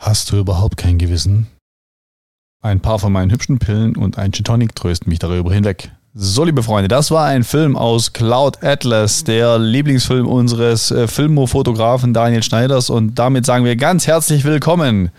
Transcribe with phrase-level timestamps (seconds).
[0.00, 1.46] Hast du überhaupt kein Gewissen?
[2.62, 5.90] Ein paar von meinen hübschen Pillen und ein Gin Tonic trösten mich darüber hinweg.
[6.14, 12.14] So, liebe Freunde, das war ein Film aus Cloud Atlas, der Lieblingsfilm unseres äh, Filmofotografen
[12.14, 12.88] Daniel Schneiders.
[12.88, 15.10] Und damit sagen wir ganz herzlich willkommen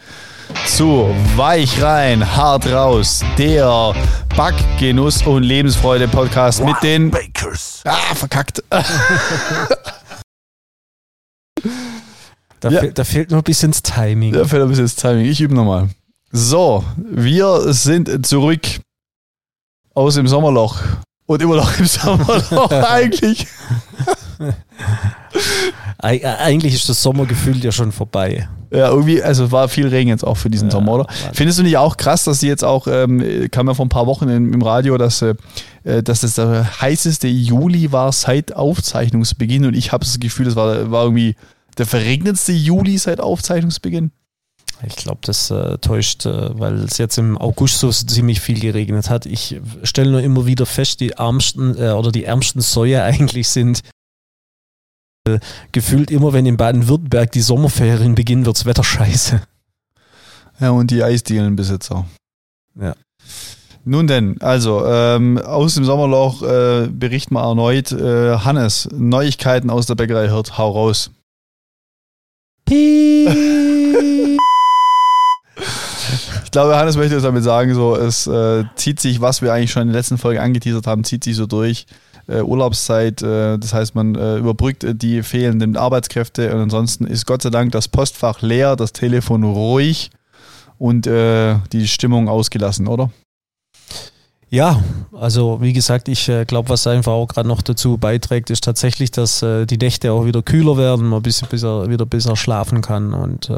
[0.65, 3.93] zu Weich rein, hart raus, der
[4.35, 7.83] Backgenuss und Lebensfreude Podcast mit den Bakers.
[7.85, 8.63] Ah, verkackt.
[12.61, 12.79] Da, Ja.
[12.81, 14.31] fe da fehlt noch ein bisschen das Timing.
[14.33, 15.25] Da fällt ein bisschen das Timing.
[15.25, 15.89] Ich übe nochmal.
[16.31, 18.61] So, wir sind zurück
[19.93, 20.79] aus dem Sommerloch.
[21.25, 23.45] Und immer noch im Sommerloch eigentlich.
[25.97, 28.47] Eig eigentlich ist das Sommergefühl ja schon vorbei.
[28.71, 31.03] Ja, irgendwie, also es war viel Regen jetzt auch für diesen Ja, Sommer, oder?
[31.05, 31.33] Wahnsinn.
[31.33, 34.07] Findest du nicht auch krass, dass sie jetzt auch, ähm, kam ja vor ein paar
[34.07, 35.35] Wochen im, im Radio, dass, äh,
[36.03, 40.89] dass das der heißeste Juli war seit Aufzeichnungsbeginn und ich habe das Gefühl, das war,
[40.89, 41.35] war irgendwie
[41.77, 44.11] der verregnetste Juli seit Aufzeichnungsbeginn.
[44.87, 49.09] Ich glaube, das äh, täuscht, äh, weil es jetzt im August so ziemlich viel geregnet
[49.09, 49.25] hat.
[49.25, 53.81] Ich stelle nur immer wieder fest, die ärmsten äh, oder die ärmsten Säue eigentlich sind
[55.27, 55.39] äh,
[55.71, 59.41] gefühlt immer, wenn in Baden-Württemberg die Sommerferien beginnen, wirds Wetter scheiße.
[60.59, 62.05] Ja, und die Eisdielenbesitzer.
[62.79, 62.95] Ja.
[63.83, 67.91] Nun denn, also ähm, aus dem Sommerloch äh, berichten wir erneut.
[67.91, 71.11] Äh, Hannes, Neuigkeiten aus der Bäckerei Hirt, hau raus.
[76.43, 79.71] Ich glaube, Hannes möchte uns damit sagen, so es äh, zieht sich, was wir eigentlich
[79.71, 81.85] schon in der letzten Folge angeteasert haben, zieht sich so durch.
[82.27, 87.25] Äh, Urlaubszeit, äh, das heißt, man äh, überbrückt äh, die fehlenden Arbeitskräfte und ansonsten ist
[87.25, 90.11] Gott sei Dank das Postfach leer, das Telefon ruhig
[90.77, 93.11] und äh, die Stimmung ausgelassen, oder?
[94.53, 98.65] Ja, also wie gesagt, ich äh, glaube, was einfach auch gerade noch dazu beiträgt, ist
[98.65, 102.35] tatsächlich, dass äh, die Nächte auch wieder kühler werden, man ein bisschen besser, wieder besser
[102.35, 103.53] schlafen kann und äh,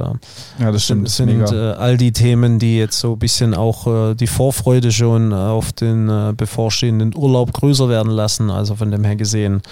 [0.60, 1.10] Ja, das stimmt.
[1.10, 1.72] Sind mega.
[1.72, 5.74] äh, all die Themen, die jetzt so ein bisschen auch äh, die Vorfreude schon auf
[5.74, 8.52] den bevorstehenden Urlaub größer werden lassen.
[8.52, 9.64] Also von dem her gesehen,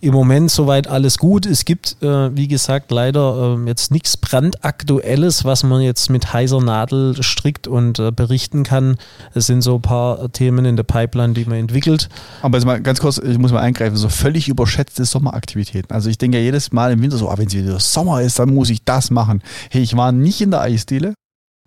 [0.00, 1.44] im Moment soweit alles gut.
[1.44, 6.60] Es gibt, äh, wie gesagt, leider ähm, jetzt nichts brandaktuelles, was man jetzt mit heißer
[6.60, 8.96] Nadel strickt und äh, berichten kann.
[9.34, 12.08] Es sind so ein paar Themen in der Pipeline, die man entwickelt.
[12.42, 15.92] Aber jetzt mal ganz kurz, ich muss mal eingreifen, so völlig überschätzte Sommeraktivitäten.
[15.92, 18.38] Also ich denke ja jedes Mal im Winter so, ah, wenn es wieder Sommer ist,
[18.38, 19.42] dann muss ich das machen.
[19.70, 21.14] Hey, ich war nicht in der Eisdiele,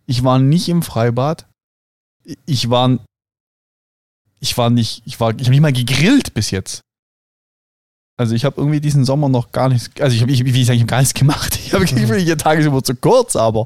[0.06, 1.48] ich war nicht im Freibad,
[2.46, 2.98] ich war,
[4.40, 6.82] ich war nicht, ich war, ich habe nicht mal gegrillt bis jetzt.
[8.22, 10.78] Also ich habe irgendwie diesen Sommer noch gar nichts, also ich habe, wie ich sage,
[10.78, 11.60] habe gar nichts gemacht.
[11.66, 13.66] Ich habe Gefühl, der Tag ist immer zu kurz, aber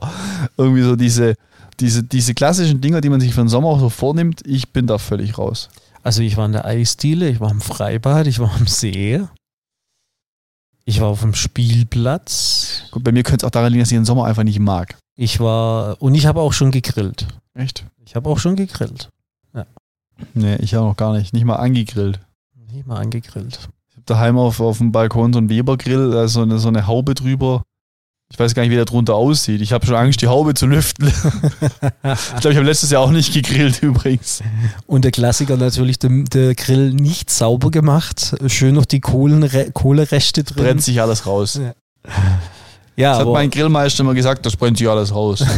[0.55, 1.35] irgendwie so diese,
[1.81, 4.87] diese, diese klassischen Dinger, die man sich für den Sommer auch so vornimmt, ich bin
[4.87, 5.67] da völlig raus.
[6.03, 9.21] Also ich war in der Eisdiele, ich war im Freibad, ich war am See.
[10.85, 12.83] Ich war auf dem Spielplatz.
[12.91, 14.95] Gut, bei mir könnte es auch daran liegen, dass ich den Sommer einfach nicht mag.
[15.17, 17.27] Ich war und ich habe auch schon gegrillt.
[17.55, 17.85] Echt?
[18.05, 19.09] Ich habe auch schon gegrillt.
[20.33, 21.33] Nee, ich auch noch gar nicht.
[21.33, 22.19] Nicht mal angegrillt.
[22.71, 23.59] Nicht mal angegrillt.
[24.05, 27.63] Daheim auf, auf dem Balkon so einen Weber-Grill, ist so eine, so eine Haube drüber.
[28.31, 29.61] Ich weiß gar nicht, wie der drunter aussieht.
[29.61, 31.07] Ich habe schon Angst, die Haube zu lüften.
[31.13, 34.41] ich glaube, ich habe letztes Jahr auch nicht gegrillt übrigens.
[34.87, 38.35] Und der Klassiker natürlich, der, der Grill nicht sauber gemacht.
[38.47, 40.63] Schön noch die Kohlenre Kohlereste drin.
[40.63, 41.59] Brennt sich alles raus.
[42.95, 45.45] ja, Das hat mein Grillmeister immer gesagt, das brennt sich alles raus.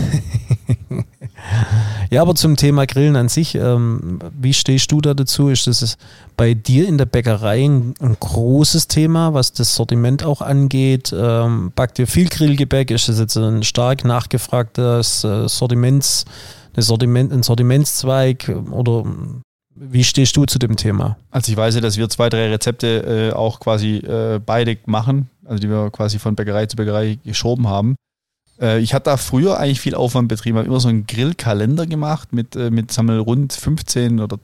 [2.10, 5.50] ja, aber zum Thema Grillen an sich, ähm, wie stehst du da dazu?
[5.50, 5.98] Ist das
[6.36, 11.14] bei dir in der Bäckerei ein, ein großes Thema, was das Sortiment auch angeht?
[11.18, 12.92] Ähm, backt ihr viel Grillgebäck?
[12.92, 16.26] Ist das jetzt ein stark nachgefragtes äh, Sortiments,
[16.74, 18.56] eine Sortiment, ein Sortimentszweig?
[18.72, 19.06] Oder
[19.76, 21.18] wie stehst du zu dem Thema?
[21.30, 25.30] Also ich weiß ja, dass wir zwei, drei Rezepte äh, auch quasi äh, beide machen,
[25.46, 27.96] also die wir quasi von Bäckerei zu Bäckerei geschoben haben.
[28.62, 32.34] Äh, ich hatte da früher eigentlich viel Aufwand betrieben, habe immer so einen Grillkalender gemacht
[32.34, 34.38] mit, äh, mit sagen wir, rund 15 oder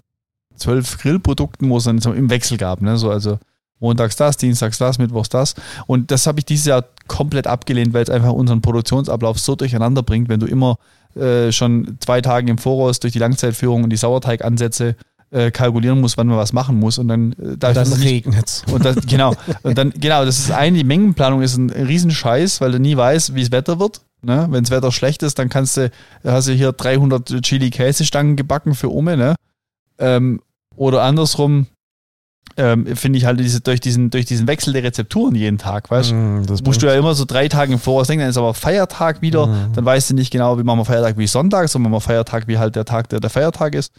[0.55, 2.81] 12 Grillprodukten, wo es dann im Wechsel gab.
[2.81, 2.97] Ne?
[2.97, 3.39] So, also
[3.79, 5.55] montags das, dienstags das, mittwochs das.
[5.87, 10.03] Und das habe ich dieses Jahr komplett abgelehnt, weil es einfach unseren Produktionsablauf so durcheinander
[10.03, 10.77] bringt, wenn du immer
[11.15, 14.95] äh, schon zwei Tage im Voraus durch die Langzeitführung und die Sauerteigansätze
[15.33, 16.97] äh, kalkulieren musst, wann man was machen muss.
[16.99, 18.63] Und dann, äh, da Dann regnet's.
[18.71, 19.33] und das, genau.
[19.63, 23.33] Und dann, genau, das ist eine, die Mengenplanung ist ein Riesenscheiß, weil du nie weißt,
[23.35, 24.01] wie das Wetter wird.
[24.21, 24.47] Ne?
[24.49, 25.91] Wenn das Wetter schlecht ist, dann kannst du,
[26.23, 29.35] hast du hier 300 Chili-Käsestangen gebacken für Umme, ne?
[29.99, 30.39] Ähm,
[30.75, 31.67] oder andersrum,
[32.55, 36.11] ähm, finde ich halt diese, durch, diesen, durch diesen Wechsel der Rezepturen jeden Tag, weißt
[36.11, 36.15] du?
[36.15, 38.53] Mm, das Musst du ja immer so drei Tage im Voraus denken, dann ist aber
[38.53, 39.73] Feiertag wieder, Mhm.
[39.73, 42.47] dann weißt du nicht genau, wie machen wir Feiertag wie Sonntag, sondern machen wir Feiertag
[42.47, 43.91] wie halt der Tag, der der Feiertag ist.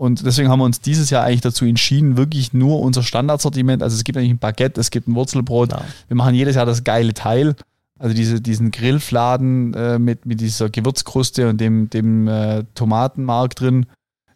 [0.00, 3.94] Und deswegen haben wir uns dieses Jahr eigentlich dazu entschieden, wirklich nur unser Standardsortiment, also
[3.96, 5.82] es gibt eigentlich ein Baguette, es gibt ein Wurzelbrot, Ja.
[6.08, 7.54] wir machen jedes Jahr das geile Teil
[7.98, 13.84] Also diese, diesen Grillfladen äh, mit, mit dieser Gewürzkruste und dem, dem äh, Tomatenmark drin.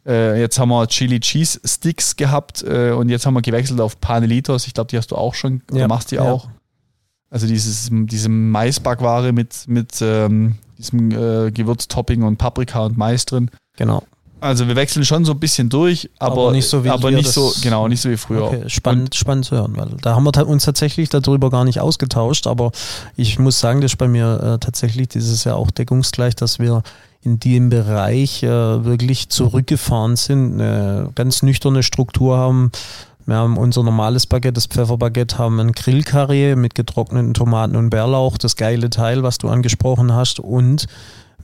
[0.06, 3.98] Äh, jetzt haben wir Chili Cheese Sticks gehabt äh, und jetzt haben wir gewechselt auf
[4.02, 4.66] Panelitos.
[4.66, 6.30] Ich glaube, die hast du auch schon, Ja, oder machst die ja.
[6.30, 6.50] auch.
[7.30, 13.50] Also dieses, diese Maisbackware mit, mit ähm, diesem äh, Gewürztopping und Paprika und Mais drin.
[13.78, 14.02] Genau.
[14.44, 17.32] Also wir wechseln schon so ein bisschen durch, aber, Aber nicht so wie aber nicht
[17.32, 18.42] so, genau, nicht so wie früher.
[18.42, 22.46] Okay, spannend, spannend zu hören, weil da haben wir uns tatsächlich darüber gar nicht ausgetauscht,
[22.46, 22.70] aber
[23.16, 26.82] ich muss sagen, das ist bei mir äh, tatsächlich dieses Jahr auch deckungsgleich, dass wir
[27.22, 32.70] in dem Bereich äh, wirklich zurückgefahren sind, eine ganz nüchterne Struktur haben.
[33.24, 38.36] Wir haben unser normales Baguette, das Pfefferbaguette, haben ein Grillkarree mit getrockneten Tomaten und Bärlauch,
[38.36, 40.86] das geile Teil, was du angesprochen hast, und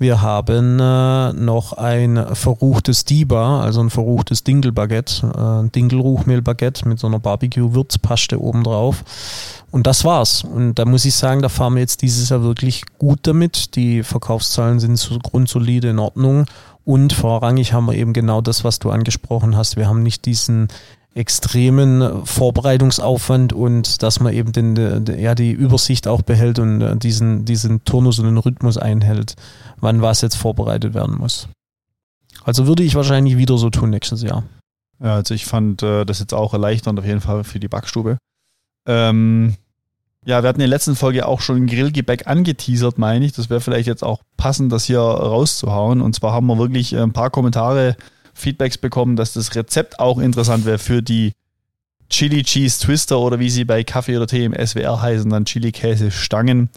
[0.00, 6.98] wir haben äh, noch ein verruchtes Diba, also ein verruchtes Dinkelbaguette, äh, ein Dinkelruchmehlbaguette mit
[6.98, 9.04] so einer Barbecue-Würzpaste obendrauf.
[9.70, 10.42] Und das war's.
[10.42, 13.76] Und da muss ich sagen, da fahren wir jetzt dieses Jahr wirklich gut damit.
[13.76, 16.46] Die Verkaufszahlen sind so grundsolide in Ordnung.
[16.86, 19.76] Und vorrangig haben wir eben genau das, was du angesprochen hast.
[19.76, 20.68] Wir haben nicht diesen
[21.14, 27.44] extremen Vorbereitungsaufwand und dass man eben den, ja, die Übersicht auch behält und äh, diesen,
[27.44, 29.34] diesen Turnus und den Rhythmus einhält,
[29.78, 31.48] wann was jetzt vorbereitet werden muss.
[32.44, 34.44] Also würde ich wahrscheinlich wieder so tun nächstes Jahr.
[35.02, 38.18] Ja, also ich fand äh, das jetzt auch erleichternd auf jeden Fall für die Backstube.
[38.86, 39.56] Ähm,
[40.24, 43.32] ja, wir hatten in der letzten Folge auch schon Grillgebäck angeteasert, meine ich.
[43.32, 46.02] Das wäre vielleicht jetzt auch passend, das hier rauszuhauen.
[46.02, 47.96] Und zwar haben wir wirklich äh, ein paar Kommentare,
[48.40, 51.32] Feedbacks bekommen, dass das Rezept auch interessant wäre für die
[52.10, 55.72] Chili Cheese Twister oder wie sie bei Kaffee oder Tee im SWR heißen, dann Chili
[55.72, 56.68] Käse Stangen.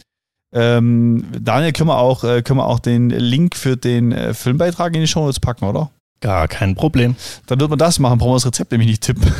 [0.53, 4.93] Ähm, Daniel, können wir, auch, äh, können wir auch den Link für den äh, Filmbeitrag
[4.93, 5.89] in die Show Notes packen, oder?
[6.21, 7.15] Gar kein Problem.
[7.47, 9.23] Dann wird man das machen, brauchen wir das Rezept nämlich nicht tippen.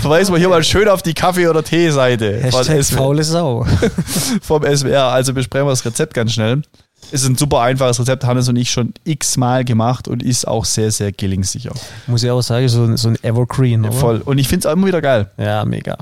[0.00, 3.64] Verweisen wir hier mal schön auf die Kaffee- oder Tee-Seite Hashtag faule Sau.
[4.42, 5.04] vom SWR.
[5.04, 6.62] Also besprechen wir das Rezept ganz schnell.
[7.10, 10.64] Es ist ein super einfaches Rezept, Hannes und ich schon x-mal gemacht und ist auch
[10.64, 11.72] sehr, sehr gillingssicher.
[12.06, 13.84] Muss ich auch sagen, so, so ein Evergreen.
[13.84, 13.92] Oder?
[13.92, 14.22] Voll.
[14.24, 15.30] Und ich finde es auch immer wieder geil.
[15.38, 15.96] Ja, mega.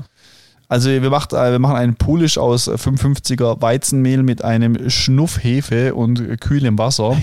[0.69, 5.95] Also wir, macht, äh, wir machen einen Polish aus 55er Weizenmehl mit einem Schnuff Hefe
[5.95, 7.17] und kühlem Wasser.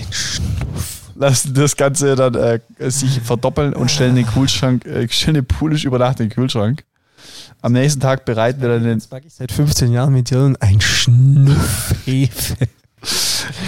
[1.15, 5.99] Lassen das Ganze dann äh, sich verdoppeln und stellen den Kühlschrank, äh, schöne Polish über
[5.99, 6.83] Nacht in den Kühlschrank.
[7.61, 8.93] Am nächsten Tag bereiten wir dann den.
[8.93, 12.67] Jetzt backe ich seit 15 Jahren mit dir und ein Schnuff Hefe.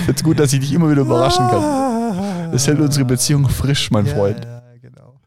[0.08, 2.52] Jetzt gut, dass ich dich immer wieder überraschen kann.
[2.52, 4.44] Das hält unsere Beziehung frisch, mein Freund.
[4.44, 5.20] Ja, ja, genau.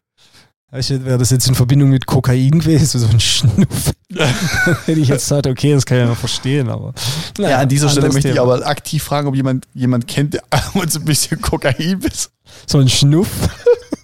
[0.70, 3.92] Wäre das jetzt in Verbindung mit Kokain gewesen, so ein Schnuff,
[4.86, 6.92] hätte ich jetzt gesagt, okay, das kann ich ja noch verstehen, aber.
[7.38, 8.54] Ja, an dieser Stelle möchte ich Thema.
[8.54, 10.42] aber aktiv fragen, ob jemand, jemand kennt, der
[10.74, 12.30] uns ein bisschen Kokain ist.
[12.66, 13.28] So ein Schnuff.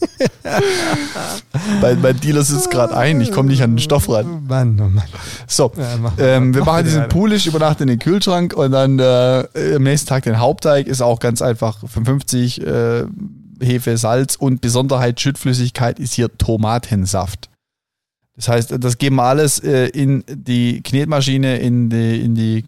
[1.81, 4.45] Weil mein Dealer sitzt gerade ein, ich komme nicht an den Stoff ran.
[4.47, 5.05] Mann, oh Mann.
[5.47, 7.09] So, Ja, mach- ähm, wir mach machen diesen.
[7.09, 9.45] Polish über Nacht in den Kühlschrank und dann äh,
[9.77, 10.87] am nächsten Tag den Hauptteig.
[10.87, 13.05] Ist auch ganz einfach 55 äh,
[13.61, 17.49] Hefe, Salz und Besonderheit Schüttflüssigkeit ist hier Tomatensaft.
[18.37, 22.65] Das heißt, das geben wir alles äh, in die Knetmaschine, in die, in die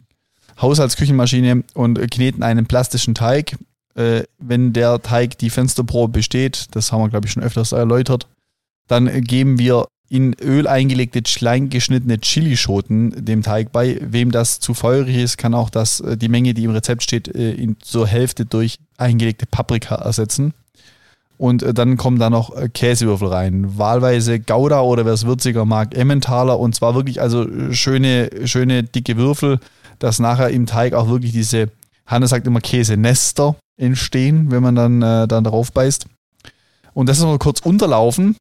[0.60, 3.56] Haushaltsküchenmaschine und kneten einen plastischen Teig.
[3.98, 8.28] Äh, wenn der Teig die Fensterprobe besteht, das haben wir, glaube ich, schon öfters erläutert,
[8.86, 13.98] dann geben wir in Öl eingelegte, klein geschnittene Chilischoten dem Teig bei.
[14.00, 17.26] Wem das zu feurig ist, kann auch das, äh, die Menge, die im Rezept steht,
[17.34, 20.54] äh, in zur Hälfte durch eingelegte Paprika ersetzen.
[21.36, 23.78] Und äh, dann kommen da noch Käsewürfel rein.
[23.78, 26.60] Wahlweise Gouda oder wer es würziger mag, Emmentaler.
[26.60, 29.58] Und zwar wirklich also schöne, schöne dicke Würfel,
[29.98, 31.68] dass nachher im Teig auch wirklich diese,
[32.06, 36.06] Hannes sagt immer Käsenester entstehen, wenn man dann, äh, dann drauf beißt.
[36.92, 38.36] Und das ist mal kurz unterlaufen.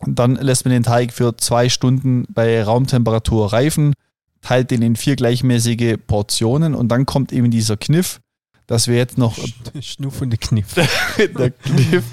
[0.00, 3.94] Und dann lässt man den Teig für zwei Stunden bei Raumtemperatur reifen,
[4.42, 8.20] teilt den in vier gleichmäßige Portionen und dann kommt eben dieser Kniff,
[8.66, 9.38] dass wir jetzt noch
[9.80, 10.74] Schnuff und der Kniff.
[10.74, 12.04] der Kniff,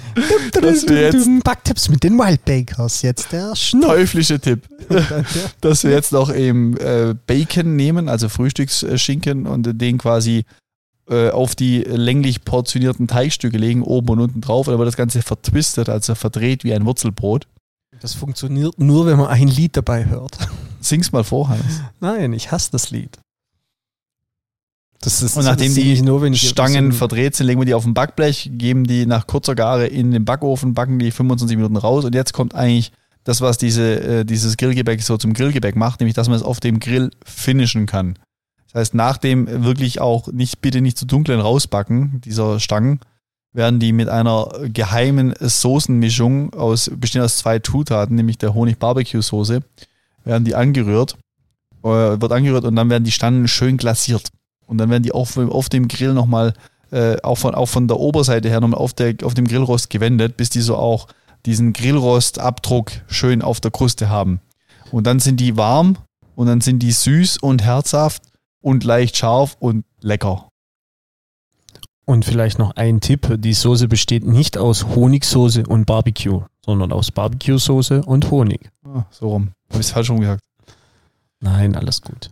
[0.52, 3.02] dass wir jetzt Backtipps mit den Wild Bakers.
[3.02, 4.66] Jetzt der teuflische Tipp,
[5.60, 10.44] dass wir jetzt noch eben äh, Bacon nehmen, also Frühstücksschinken und den quasi
[11.08, 15.88] äh, auf die länglich portionierten Teigstücke legen, oben und unten drauf, aber das Ganze vertwistet,
[15.88, 17.46] also verdreht wie ein Wurzelbrot.
[18.00, 20.38] Das funktioniert nur, wenn man ein Lied dabei hört.
[20.80, 21.82] Sing's mal vor, Hannes.
[22.00, 23.18] Nein, ich hasse das Lied.
[25.00, 27.92] Das ist, Und nachdem die ich nur, Stangen verdreht sind, legen wir die auf den
[27.92, 32.14] Backblech, geben die nach kurzer Gare in den Backofen, backen die 25 Minuten raus und
[32.14, 32.92] jetzt kommt eigentlich
[33.22, 36.60] das, was diese, äh, dieses Grillgebäck so zum Grillgebäck macht, nämlich dass man es auf
[36.60, 38.18] dem Grill finishen kann.
[38.74, 43.00] Das heißt, nach dem wirklich auch nicht, bitte nicht zu dunklen rausbacken, dieser Stangen,
[43.52, 49.60] werden die mit einer geheimen Soßenmischung aus, bestehend aus zwei Zutaten, nämlich der Honig-Barbecue-Soße,
[50.24, 51.16] werden die angerührt
[51.84, 54.30] äh, wird angerührt und dann werden die Standen schön glasiert.
[54.66, 56.54] Und dann werden die auf, auf dem Grill nochmal,
[56.90, 60.36] äh, auch, von, auch von der Oberseite her nochmal auf, der, auf dem Grillrost gewendet,
[60.36, 61.06] bis die so auch
[61.46, 64.40] diesen Grillrostabdruck schön auf der Kruste haben.
[64.90, 65.98] Und dann sind die warm
[66.34, 68.22] und dann sind die süß und herzhaft
[68.64, 70.48] und leicht scharf und lecker.
[72.06, 77.10] Und vielleicht noch ein Tipp: Die Soße besteht nicht aus Honigsoße und Barbecue, sondern aus
[77.10, 78.70] Barbecue-Soße und Honig.
[78.84, 79.52] Ah, so rum.
[79.70, 80.42] Habe ich es falsch rum gesagt.
[81.40, 82.30] Nein, alles gut.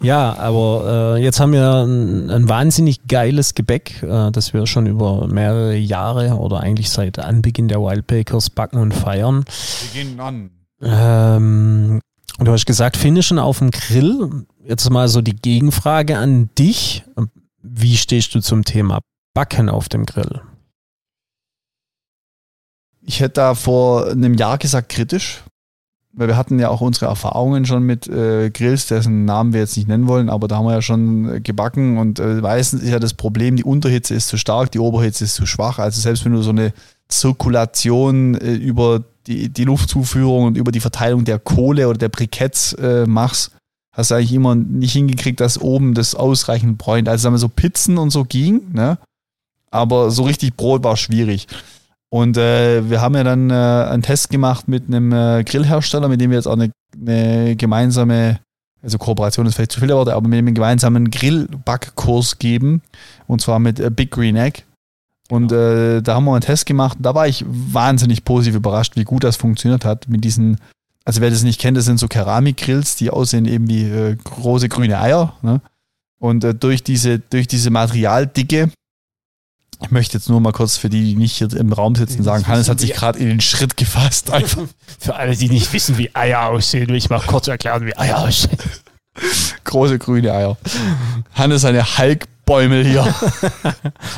[0.00, 4.86] Ja, aber äh, jetzt haben wir ein, ein wahnsinnig geiles Gebäck, äh, das wir schon
[4.86, 9.44] über mehrere Jahre oder eigentlich seit Anbeginn der Wild Bakers backen und feiern.
[9.92, 10.50] Wir gehen an.
[10.80, 12.00] Ähm,
[12.46, 14.46] du hast gesagt, finishen auf dem Grill.
[14.64, 17.04] Jetzt mal so die Gegenfrage an dich.
[17.62, 19.00] Wie stehst du zum Thema
[19.34, 20.40] Backen auf dem Grill?
[23.02, 25.42] Ich hätte da vor einem Jahr gesagt kritisch,
[26.12, 29.76] weil wir hatten ja auch unsere Erfahrungen schon mit äh, Grills, dessen Namen wir jetzt
[29.76, 32.90] nicht nennen wollen, aber da haben wir ja schon äh, gebacken und äh, meistens ist
[32.90, 35.78] ja das Problem, die Unterhitze ist zu stark, die Oberhitze ist zu schwach.
[35.78, 36.74] Also selbst wenn du so eine
[37.08, 42.72] Zirkulation äh, über die, die Luftzuführung und über die Verteilung der Kohle oder der Briketts
[42.72, 43.52] äh, machst,
[43.92, 47.08] hast du eigentlich immer nicht hingekriegt, dass oben das ausreichend bräunt.
[47.08, 48.98] Also sagen wir so Pizzen und so ging, ne?
[49.70, 51.46] Aber so richtig Brot war schwierig.
[52.10, 56.20] Und äh, wir haben ja dann äh, einen Test gemacht mit einem äh, Grillhersteller, mit
[56.20, 58.40] dem wir jetzt auch eine, eine gemeinsame,
[58.82, 62.80] also Kooperation ist vielleicht zu viele Worte, aber mit einem gemeinsamen Grillbackkurs geben.
[63.26, 64.62] Und zwar mit äh, Big Green Egg.
[65.30, 66.96] Und äh, da haben wir einen Test gemacht.
[67.00, 70.56] Da war ich wahnsinnig positiv überrascht, wie gut das funktioniert hat mit diesen,
[71.04, 74.68] also wer das nicht kennt, das sind so Keramikgrills, die aussehen eben wie äh, große
[74.68, 75.34] grüne Eier.
[75.42, 75.60] Ne?
[76.18, 78.70] Und äh, durch diese, durch diese Materialdicke,
[79.80, 82.48] ich möchte jetzt nur mal kurz für die, die nicht hier im Raum sitzen, sagen,
[82.48, 84.30] Hannes hat sich gerade in den Schritt gefasst.
[84.32, 84.62] Einfach.
[84.98, 88.18] Für alle, die nicht wissen, wie Eier aussehen, will ich mal kurz erklären, wie Eier
[88.18, 88.58] aussehen.
[89.64, 90.56] Große grüne Eier.
[91.34, 91.96] Hannes eine
[92.48, 93.04] Halkbäumel hier.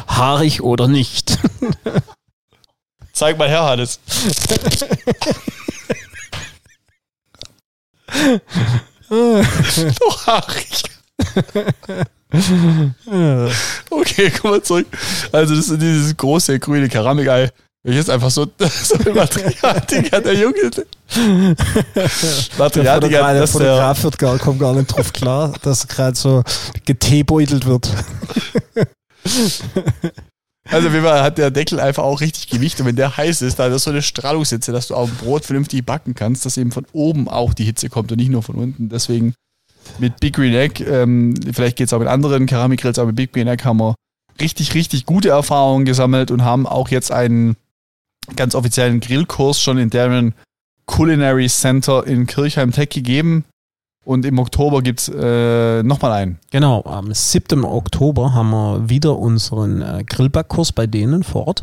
[0.07, 1.37] Haarig oder nicht?
[3.13, 3.99] Zeig mal her, Hannes.
[9.09, 10.83] Doch haarig.
[13.91, 14.87] Okay, kommen wir zurück.
[15.33, 17.51] Also, das ist dieses große grüne Keramikei.
[17.83, 20.71] Welches einfach so, so ein Materialdinger, der Junge.
[22.59, 26.43] Materialdinger, der Fotograf wird gar, kommt gar nicht drauf klar, dass gerade so
[26.85, 27.91] geteebeutelt wird.
[30.69, 33.59] Also, wie man hat der Deckel einfach auch richtig Gewicht und wenn der heiß ist,
[33.59, 36.71] da ist so eine Strahlungshitze, dass du auf dem Brot vernünftig backen kannst, dass eben
[36.71, 38.89] von oben auch die Hitze kommt und nicht nur von unten.
[38.89, 39.35] Deswegen
[39.99, 43.33] mit Big Green Egg, ähm, vielleicht geht es auch mit anderen Keramikgrills, aber mit Big
[43.33, 43.97] Green Egg haben wir
[44.41, 47.57] richtig, richtig gute Erfahrungen gesammelt und haben auch jetzt einen
[48.37, 50.35] ganz offiziellen Grillkurs schon in deren
[50.87, 53.45] Culinary Center in Kirchheim-Tech gegeben.
[54.03, 56.39] Und im Oktober gibt es äh, nochmal einen.
[56.51, 57.65] Genau, am 7.
[57.67, 61.63] Oktober haben wir wieder unseren äh, Grillbackkurs bei denen vor Ort.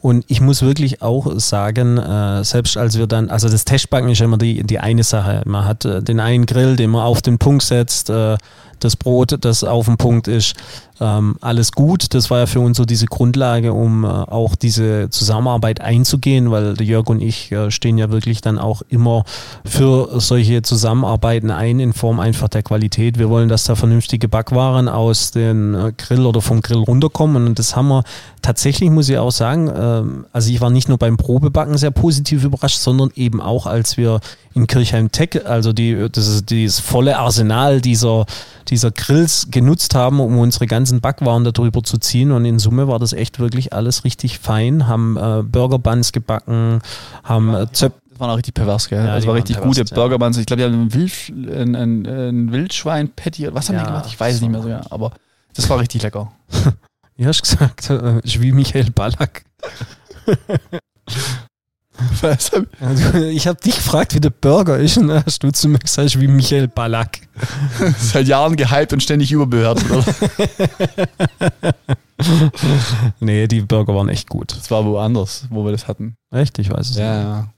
[0.00, 4.20] Und ich muss wirklich auch sagen, äh, selbst als wir dann, also das Testbacken ist
[4.20, 5.42] immer die, die eine Sache.
[5.44, 8.38] Man hat äh, den einen Grill, den man auf den Punkt setzt, äh,
[8.78, 10.54] das Brot, das auf dem Punkt ist,
[11.02, 12.14] ähm, alles gut.
[12.14, 16.80] Das war ja für uns so diese Grundlage, um äh, auch diese Zusammenarbeit einzugehen, weil
[16.80, 19.24] Jörg und ich äh, stehen ja wirklich dann auch immer
[19.64, 23.18] für solche Zusammenarbeiten ein in Form einfach der Qualität.
[23.18, 27.58] Wir wollen, dass da vernünftige Backwaren aus dem äh, Grill oder vom Grill runterkommen und
[27.58, 28.04] das haben wir
[28.42, 32.44] tatsächlich, muss ich auch sagen, ähm, also ich war nicht nur beim Probebacken sehr positiv
[32.44, 34.20] überrascht, sondern eben auch, als wir
[34.54, 38.26] in Kirchheim Tech, also die, das ist dieses volle Arsenal dieser,
[38.68, 42.30] dieser Grills genutzt haben, um unsere ganzen Backwaren darüber zu ziehen.
[42.32, 44.86] Und in Summe war das echt wirklich alles richtig fein.
[44.86, 46.80] Haben äh, Burger Buns gebacken,
[47.24, 48.98] haben äh, Zöp Das waren auch richtig pervers, gell?
[49.04, 49.94] Ja, das die war waren richtig pervers, gute ja.
[49.94, 50.36] Burger Buns.
[50.36, 53.54] Ich glaube, die haben ein, Wild, ein, ein, ein Wildschwein-Patty.
[53.54, 54.06] Was haben Ja, die gemacht?
[54.06, 54.46] Ich weiß es so.
[54.46, 54.80] nicht mehr so, ja.
[54.90, 55.12] Aber
[55.54, 56.32] das war richtig lecker.
[57.16, 57.90] Wie hast du gesagt?
[57.90, 59.44] Äh, ist wie Michael Ballack.
[62.20, 65.50] Was hab- Also, ich habe dich gefragt, wie der Burger ist, und dann hast du
[65.50, 67.20] zu mir gesagt, wie Michael Ballack.
[67.98, 70.04] Seit Jahren gehypt und ständig überbewertet, oder?
[73.20, 74.52] Nee, die Burger waren echt gut.
[74.56, 76.14] Das war woanders, wo wir das hatten.
[76.30, 76.56] Echt?
[76.60, 76.98] Ich weiß es nicht.
[77.04, 77.48] ja.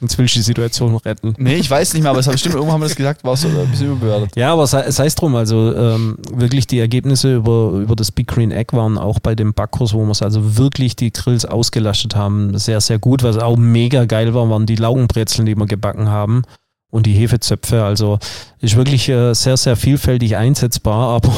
[0.00, 1.34] Jetzt will ich die Situation retten.
[1.38, 3.32] Nee, ich weiß nicht mehr, aber es hat stimmt, irgendwo haben wir das gesagt, war
[3.32, 4.36] es so ein bisschen überbewertet.
[4.36, 8.28] Ja, aber sei sei es drum, also ähm, wirklich die Ergebnisse über, über das Big
[8.28, 12.14] Green Egg waren auch bei dem Backkurs, wo wir es also wirklich die Grills ausgelastet
[12.14, 13.24] haben, sehr, sehr gut.
[13.24, 16.42] Was auch mega geil war, waren die Laugenbrezeln, die wir gebacken haben
[16.90, 17.82] und die Hefezöpfe.
[17.82, 18.20] Also
[18.60, 21.32] ist wirklich äh, sehr, sehr vielfältig einsetzbar, aber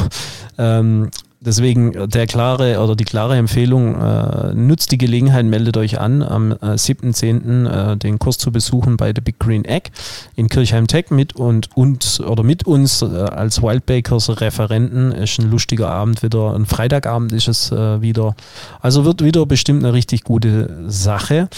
[0.59, 6.23] ähm, deswegen der klare oder die klare Empfehlung, äh, nutzt die Gelegenheit, meldet euch an,
[6.23, 7.93] am äh, 7.10.
[7.93, 9.91] Äh, den Kurs zu besuchen bei The Big Green Egg
[10.37, 15.13] in Kirchheim Tech mit und uns oder mit uns äh, als Wildbakers Referenten.
[15.13, 18.37] Ist ein lustiger Abend wieder, ein Freitagabend ist es äh, wieder.
[18.81, 21.49] Also wird wieder bestimmt eine richtig gute Sache.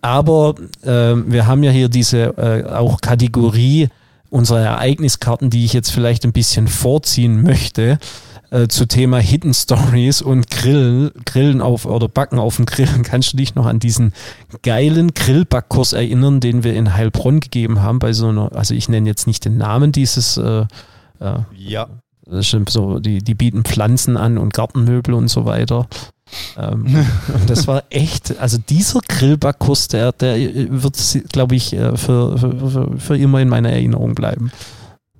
[0.00, 3.88] Aber äh, wir haben ja hier diese äh, auch Kategorie
[4.30, 7.98] unserer Ereigniskarten, die ich jetzt vielleicht ein bisschen vorziehen möchte
[8.52, 13.02] äh, zu Thema Hidden Stories und Grillen, Grillen auf oder Backen auf dem Grillen.
[13.02, 14.12] Kannst du dich noch an diesen
[14.62, 19.08] geilen Grillbackkurs erinnern, den wir in Heilbronn gegeben haben bei so einer, also ich nenne
[19.08, 20.66] jetzt nicht den Namen dieses äh,
[21.18, 21.88] äh, ja.
[22.68, 25.88] So, die, die bieten Pflanzen an und Gartenmöbel und so weiter.
[26.56, 27.06] Ähm,
[27.46, 30.36] das war echt, also dieser Grillbackkurs, der, der
[30.82, 30.96] wird,
[31.32, 34.52] glaube ich, äh, für, für, für immer in meiner Erinnerung bleiben.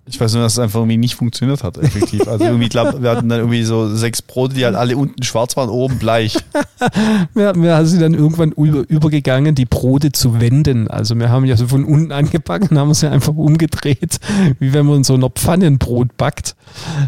[0.04, 2.26] Ich weiß nur, dass es einfach irgendwie nicht funktioniert hat, effektiv.
[2.26, 5.56] Also irgendwie, glaub, wir hatten dann irgendwie so sechs Brote, die halt alle unten schwarz
[5.56, 6.36] waren, oben bleich.
[7.34, 10.88] wir, wir sind dann irgendwann über, übergegangen, die Brote zu wenden.
[10.88, 14.18] Also wir haben ja so von unten angepackt und haben sie einfach umgedreht,
[14.58, 16.56] wie wenn man so einer Pfannenbrot backt.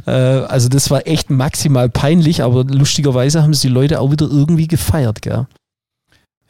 [0.07, 4.27] Äh, also das war echt maximal peinlich, aber lustigerweise haben es die Leute auch wieder
[4.27, 5.47] irgendwie gefeiert, gell?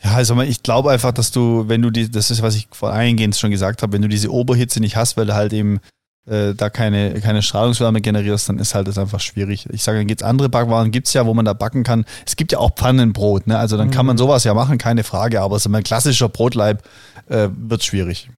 [0.02, 2.92] Ja, also ich glaube einfach, dass du, wenn du die, das ist, was ich vor
[2.92, 5.80] eingehend schon gesagt habe, wenn du diese Oberhitze nicht hast, weil du halt eben
[6.26, 9.68] äh, da keine, keine Strahlungswärme generierst, dann ist halt das einfach schwierig.
[9.70, 12.04] Ich sage, dann gibt es andere Backwaren, gibt es ja, wo man da backen kann.
[12.26, 13.58] Es gibt ja auch Pfannenbrot, ne?
[13.58, 13.92] Also dann mhm.
[13.92, 14.18] kann man mhm.
[14.18, 16.82] sowas ja machen, keine Frage, aber so ein klassischer Brotleib
[17.28, 18.30] äh, wird schwierig.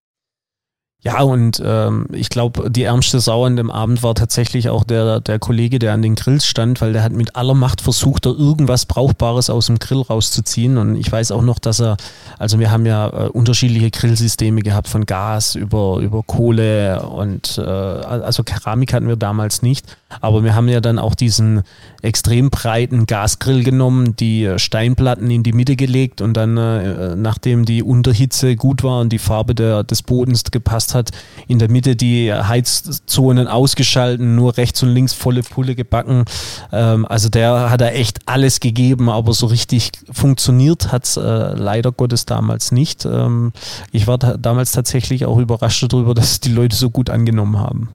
[1.03, 5.21] Ja, und ähm, ich glaube, die ärmste Sau an dem Abend war tatsächlich auch der,
[5.21, 8.31] der Kollege, der an den Grills stand, weil der hat mit aller Macht versucht, da
[8.31, 10.79] irgendwas Brauchbares aus dem Grill rauszuziehen.
[10.79, 11.97] Und ich weiß auch noch, dass er,
[12.39, 17.63] also wir haben ja äh, unterschiedliche Grillsysteme gehabt, von Gas über, über Kohle und äh,
[17.63, 19.87] also Keramik hatten wir damals nicht.
[20.21, 21.63] Aber wir haben ja dann auch diesen
[22.03, 27.83] extrem breiten Gasgrill genommen, die Steinplatten in die Mitte gelegt und dann, äh, nachdem die
[27.83, 31.11] Unterhitze gut war und die Farbe der, des Bodens gepasst hat,
[31.49, 36.25] in der Mitte die Heizzonen ausgeschalten, nur rechts und links volle Pulle gebacken.
[36.73, 41.21] Ähm, also der hat da echt alles gegeben, aber so richtig funktioniert hat es äh,
[41.21, 43.05] leider Gottes damals nicht.
[43.05, 43.53] Ähm,
[43.93, 47.91] ich war da damals tatsächlich auch überrascht darüber, dass die Leute so gut angenommen haben.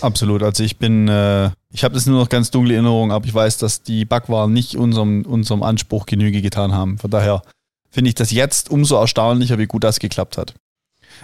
[0.00, 0.42] Absolut.
[0.42, 3.58] Also ich bin, äh, ich habe das nur noch ganz dunkle Erinnerung, aber ich weiß,
[3.58, 6.98] dass die Backwaren nicht unserem, unserem Anspruch Genüge getan haben.
[6.98, 7.42] Von daher
[7.90, 10.54] finde ich das jetzt umso erstaunlicher, wie gut das geklappt hat.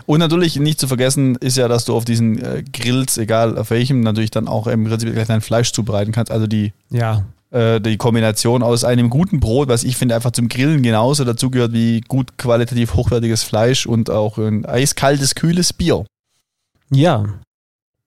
[0.07, 3.70] Und natürlich nicht zu vergessen ist ja, dass du auf diesen äh, Grills, egal auf
[3.70, 6.33] welchem, natürlich dann auch im Prinzip gleich dein Fleisch zubereiten kannst.
[6.33, 7.24] Also die, ja.
[7.50, 11.72] äh, die Kombination aus einem guten Brot, was ich finde einfach zum Grillen genauso dazugehört
[11.72, 16.05] wie gut qualitativ hochwertiges Fleisch und auch ein eiskaltes, kühles Bier.
[16.90, 17.24] Ja,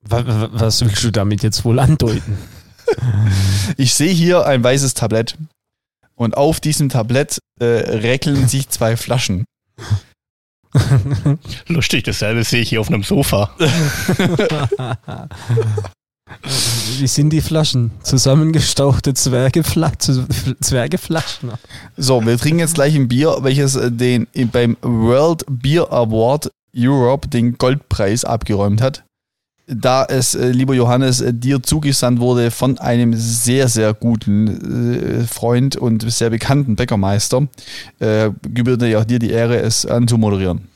[0.06, 2.36] was willst du damit jetzt wohl andeuten?
[3.76, 5.36] Ich sehe hier ein weißes Tablett
[6.14, 9.44] und auf diesem Tablett äh, räkeln sich zwei Flaschen.
[11.68, 13.50] Lustig, dasselbe sehe ich hier auf einem Sofa.
[16.98, 17.92] Wie sind die Flaschen?
[18.02, 19.92] Zusammengestauchte Zwergefla
[20.60, 21.52] Zwergeflaschen.
[21.96, 27.28] So, wir trinken jetzt gleich ein Bier, welches äh, den beim World Beer Award Europe
[27.28, 29.04] den Goldpreis abgeräumt hat
[29.66, 35.26] da es, äh, lieber Johannes, äh, dir zugesandt wurde von einem sehr, sehr guten äh,
[35.26, 37.46] Freund und sehr bekannten Bäckermeister,
[37.98, 40.68] äh, gebührt ja auch dir die Ehre, es anzumoderieren.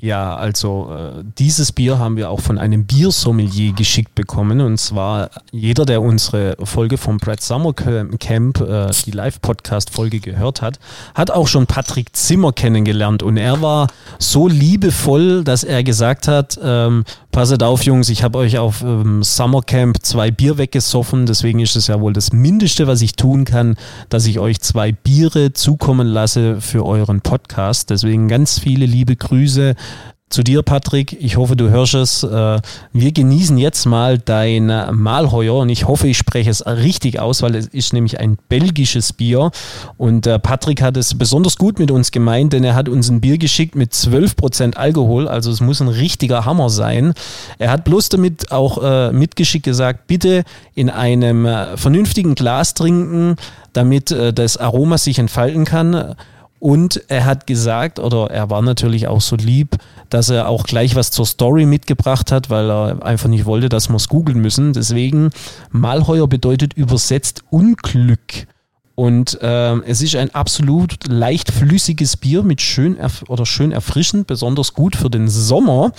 [0.00, 4.60] Ja, also äh, dieses Bier haben wir auch von einem Biersommelier geschickt bekommen.
[4.60, 10.78] Und zwar jeder, der unsere Folge vom Brad Summer Camp, äh, die Live-Podcast-Folge gehört hat,
[11.16, 13.24] hat auch schon Patrick Zimmer kennengelernt.
[13.24, 13.88] Und er war
[14.20, 17.04] so liebevoll, dass er gesagt hat, ähm,
[17.38, 19.22] passet auf Jungs, ich habe euch auf ähm,
[19.64, 21.24] Camp zwei Bier weggesoffen.
[21.24, 23.76] Deswegen ist es ja wohl das Mindeste, was ich tun kann,
[24.08, 27.90] dass ich euch zwei Biere zukommen lasse für euren Podcast.
[27.90, 29.76] Deswegen ganz viele liebe Grüße
[30.30, 31.16] zu dir, Patrick.
[31.20, 32.22] Ich hoffe, du hörst es.
[32.22, 32.60] Äh,
[32.92, 37.54] wir genießen jetzt mal dein Malheuer und ich hoffe, ich spreche es richtig aus, weil
[37.54, 39.50] es ist nämlich ein belgisches Bier.
[39.96, 43.20] Und äh, Patrick hat es besonders gut mit uns gemeint, denn er hat uns ein
[43.20, 45.28] Bier geschickt mit 12% Alkohol.
[45.28, 47.14] Also es muss ein richtiger Hammer sein.
[47.58, 53.36] Er hat bloß damit auch äh, mitgeschickt gesagt, bitte in einem vernünftigen Glas trinken,
[53.72, 56.14] damit das Aroma sich entfalten kann.
[56.60, 59.76] Und er hat gesagt, oder er war natürlich auch so lieb,
[60.10, 63.88] dass er auch gleich was zur Story mitgebracht hat, weil er einfach nicht wollte, dass
[63.88, 64.72] wir es googeln müssen.
[64.72, 65.30] Deswegen,
[65.70, 68.46] Malheuer bedeutet übersetzt Unglück.
[68.96, 72.96] Und äh, es ist ein absolut leicht flüssiges Bier mit schön
[73.28, 75.92] oder schön erfrischend, besonders gut für den Sommer.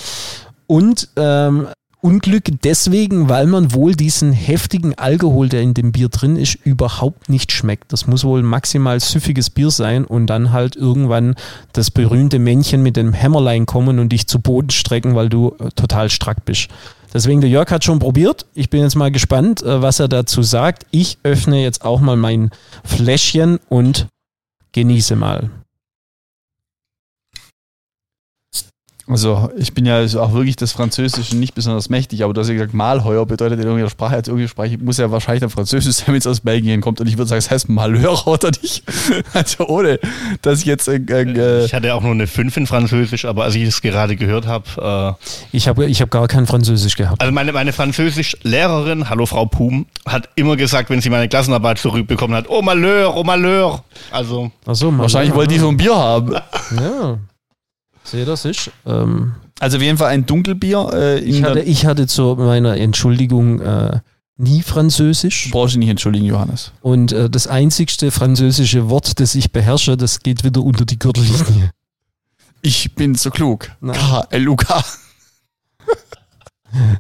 [0.68, 1.68] Und ähm,
[2.02, 7.28] Unglück deswegen, weil man wohl diesen heftigen Alkohol, der in dem Bier drin ist, überhaupt
[7.28, 7.92] nicht schmeckt.
[7.92, 11.36] Das muss wohl maximal süffiges Bier sein und dann halt irgendwann
[11.74, 15.72] das berühmte Männchen mit dem Hämmerlein kommen und dich zu Boden strecken, weil du äh,
[15.76, 16.70] total strack bist.
[17.14, 18.46] Deswegen, der Jörg hat schon probiert.
[18.54, 20.86] Ich bin jetzt mal gespannt, äh, was er dazu sagt.
[20.92, 22.52] Ich öffne jetzt auch mal mein
[22.86, 24.08] Fläschchen und
[24.72, 25.50] genieße mal.
[29.10, 32.48] Also ich bin ja also auch wirklich das Französische nicht besonders mächtig, aber du hast
[32.48, 35.96] ja gesagt, Malheuer bedeutet in irgendeiner Sprache, als irgendeine Sprache muss ja wahrscheinlich dann Französisch
[35.96, 37.02] sein, wenn es aus Belgien kommt.
[37.02, 38.84] Und ich würde sagen, es heißt Malheur oder nicht.
[39.34, 40.00] Also ohne,
[40.42, 40.88] dass ich jetzt...
[40.88, 44.16] Äh, äh, ich hatte auch nur eine 5 in Französisch, aber als ich es gerade
[44.16, 45.18] gehört habe...
[45.20, 47.22] Äh, ich habe ich hab gar kein Französisch gehabt.
[47.22, 52.36] Also meine, meine Französisch-Lehrerin, hallo Frau Pum, hat immer gesagt, wenn sie meine Klassenarbeit zurückbekommen
[52.36, 53.84] hat, oh Malheur, oh Malheur.
[54.12, 54.52] Also...
[54.66, 56.36] Ach so, wahrscheinlich wollte die so ein Bier haben.
[56.80, 57.18] Ja.
[58.12, 58.72] Sehe das ist.
[58.86, 60.90] Ähm, also auf jeden Fall ein Dunkelbier.
[60.94, 64.00] Äh, ich, hatte, ich hatte zu meiner Entschuldigung äh,
[64.38, 65.46] nie Französisch.
[65.46, 66.72] Du brauchst dich nicht entschuldigen, Johannes.
[66.82, 71.72] Und äh, das einzigste französische Wort, das ich beherrsche, das geht wieder unter die Gürtellinie.
[72.62, 73.70] Ich bin so klug.
[73.82, 74.84] K-L-U-K.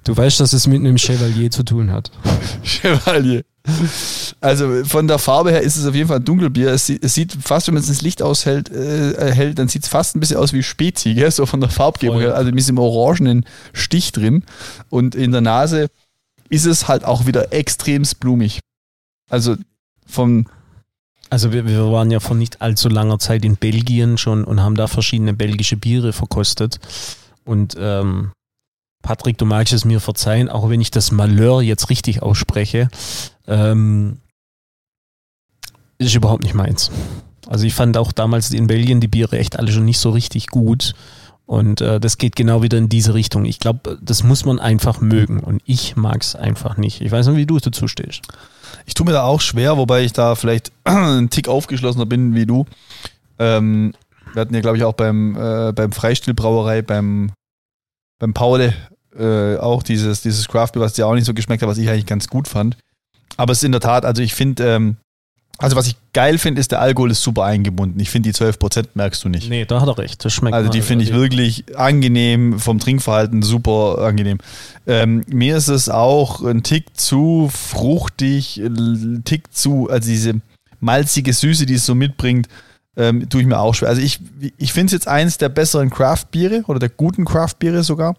[0.03, 2.11] Du weißt, dass es mit einem Chevalier zu tun hat.
[2.63, 3.43] Chevalier.
[4.41, 6.69] Also von der Farbe her ist es auf jeden Fall ein Dunkelbier.
[6.69, 9.89] Es, es sieht fast, wenn man es ins Licht aushält, äh, hält, dann sieht es
[9.89, 11.29] fast ein bisschen aus wie Spezi, gell?
[11.31, 12.35] so von der Farbgebung her.
[12.35, 14.43] Also mit diesem orangenen Stich drin.
[14.89, 15.87] Und in der Nase
[16.49, 18.59] ist es halt auch wieder extremst blumig.
[19.29, 19.55] Also
[20.07, 20.47] vom
[21.29, 24.75] also wir, wir, waren ja vor nicht allzu langer Zeit in Belgien schon und haben
[24.75, 26.79] da verschiedene belgische Biere verkostet.
[27.45, 28.31] Und ähm,
[29.01, 32.89] Patrick, du magst es mir verzeihen, auch wenn ich das Malheur jetzt richtig ausspreche,
[33.47, 34.17] ähm,
[35.97, 36.91] ist überhaupt nicht meins.
[37.47, 40.47] Also ich fand auch damals in Belgien die Biere echt alle schon nicht so richtig
[40.47, 40.93] gut.
[41.45, 43.43] Und äh, das geht genau wieder in diese Richtung.
[43.45, 45.39] Ich glaube, das muss man einfach mögen.
[45.39, 47.01] Und ich mag es einfach nicht.
[47.01, 48.21] Ich weiß nicht, wie du dazu stehst.
[48.85, 52.45] Ich tue mir da auch schwer, wobei ich da vielleicht einen Tick aufgeschlossener bin wie
[52.45, 52.67] du.
[53.39, 53.93] Ähm,
[54.33, 57.31] wir hatten ja, glaube ich, auch beim, äh, beim Freistilbrauerei, beim,
[58.19, 58.73] beim Paule
[59.17, 61.89] äh, auch dieses, dieses Craft Beer, was dir auch nicht so geschmeckt hat, was ich
[61.89, 62.77] eigentlich ganz gut fand.
[63.37, 64.97] Aber es ist in der Tat, also ich finde, ähm,
[65.57, 67.99] also was ich geil finde, ist, der Alkohol ist super eingebunden.
[67.99, 69.49] Ich finde, die 12% merkst du nicht.
[69.49, 70.23] Nee, da hat er recht.
[70.23, 74.37] Das schmeckt Also die finde ich wirklich angenehm, vom Trinkverhalten super angenehm.
[74.87, 80.35] Ähm, mir ist es auch ein Tick zu fruchtig, ein Tick zu, also diese
[80.79, 82.47] malzige Süße, die es so mitbringt,
[82.99, 83.89] ähm, tue ich mir auch schwer.
[83.89, 84.19] Also ich,
[84.57, 88.15] ich finde es jetzt eins der besseren Craft-Biere oder der guten Craft-Biere sogar.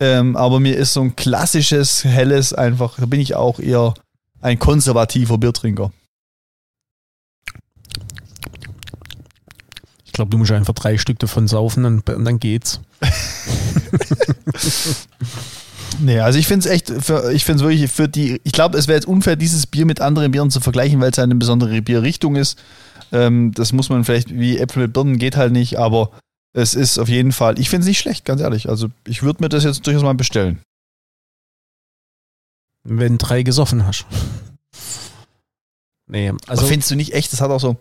[0.00, 3.94] Ähm, aber mir ist so ein klassisches, helles einfach, da bin ich auch eher
[4.40, 5.92] ein konservativer Biertrinker.
[10.04, 12.80] Ich glaube, du musst einfach drei Stück davon saufen und, und dann geht's.
[16.00, 18.78] nee, also ich finde es echt, für, ich finde es wirklich für die, ich glaube,
[18.78, 21.82] es wäre jetzt unfair, dieses Bier mit anderen Bieren zu vergleichen, weil es eine besondere
[21.82, 22.58] Bierrichtung ist.
[23.12, 26.10] Ähm, das muss man vielleicht, wie Äpfel mit Birnen geht halt nicht, aber
[26.52, 28.68] es ist auf jeden Fall, ich finde es nicht schlecht, ganz ehrlich.
[28.68, 30.60] Also ich würde mir das jetzt durchaus mal bestellen.
[32.84, 34.06] Wenn drei gesoffen hast.
[36.08, 36.62] Nee, also.
[36.62, 37.76] Aber findest du nicht echt, das hat auch so,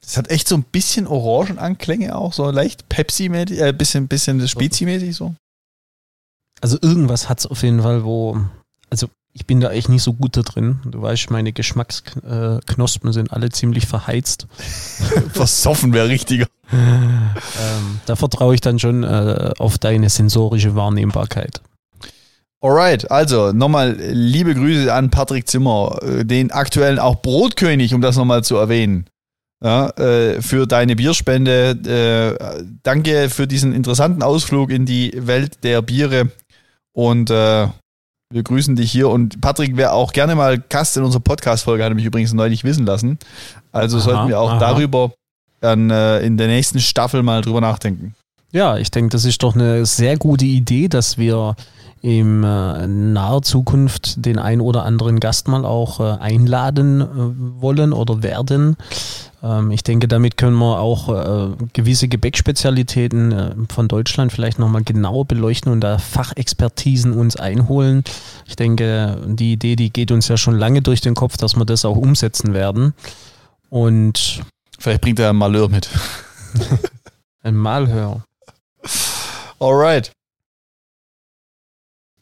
[0.00, 5.14] das hat echt so ein bisschen Orangenanklänge auch, so leicht Pepsi-mäßig, äh, bisschen, bisschen Spezi-mäßig
[5.14, 5.34] so.
[6.60, 8.38] Also irgendwas hat es auf jeden Fall, wo,
[8.90, 10.80] also ich bin da echt nicht so gut da drin.
[10.86, 14.46] Du weißt, meine Geschmacksknospen sind alle ziemlich verheizt.
[15.34, 16.46] Versoffen wäre richtiger.
[16.72, 21.60] ähm, da vertraue ich dann schon äh, auf deine sensorische Wahrnehmbarkeit.
[22.62, 28.16] Alright, also nochmal liebe Grüße an Patrick Zimmer, äh, den aktuellen auch Brotkönig, um das
[28.16, 29.06] nochmal zu erwähnen.
[29.62, 32.36] Ja, äh, für deine Bierspende.
[32.40, 36.30] Äh, danke für diesen interessanten Ausflug in die Welt der Biere.
[36.96, 37.68] Und äh,
[38.32, 41.92] wir grüßen dich hier und Patrick wäre auch gerne mal Gast in unserer Podcast-Folge, hat
[41.92, 43.18] er mich übrigens neulich wissen lassen.
[43.70, 44.58] Also aha, sollten wir auch aha.
[44.58, 45.12] darüber
[45.60, 48.14] dann äh, in der nächsten Staffel mal drüber nachdenken.
[48.50, 51.54] Ja, ich denke, das ist doch eine sehr gute Idee, dass wir
[52.00, 57.06] in äh, naher Zukunft den ein oder anderen Gast mal auch äh, einladen äh,
[57.60, 58.78] wollen oder werden.
[59.42, 64.82] Ähm, ich denke, damit können wir auch äh, gewisse Gebäckspezialitäten äh, von Deutschland vielleicht nochmal
[64.82, 68.04] genauer beleuchten und da Fachexpertisen uns einholen.
[68.46, 71.64] Ich denke, die Idee, die geht uns ja schon lange durch den Kopf, dass wir
[71.64, 72.94] das auch umsetzen werden.
[73.68, 74.42] Und
[74.78, 75.88] vielleicht bringt er ein Malheur mit.
[77.42, 78.24] ein Malheur.
[79.58, 80.12] Alright.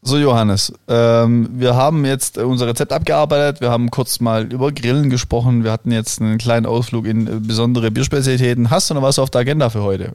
[0.06, 3.62] So, Johannes, ähm, wir haben jetzt unser Rezept abgearbeitet.
[3.62, 5.64] Wir haben kurz mal über Grillen gesprochen.
[5.64, 8.68] Wir hatten jetzt einen kleinen Ausflug in besondere Bierspezialitäten.
[8.68, 10.12] Hast du noch was auf der Agenda für heute?